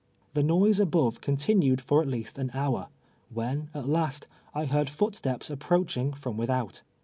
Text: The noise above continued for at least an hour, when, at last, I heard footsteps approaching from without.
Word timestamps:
The 0.33 0.41
noise 0.41 0.79
above 0.79 1.21
continued 1.21 1.79
for 1.79 2.01
at 2.01 2.07
least 2.07 2.39
an 2.39 2.49
hour, 2.55 2.87
when, 3.31 3.69
at 3.71 3.87
last, 3.87 4.27
I 4.51 4.65
heard 4.65 4.89
footsteps 4.89 5.51
approaching 5.51 6.11
from 6.13 6.37
without. 6.37 6.81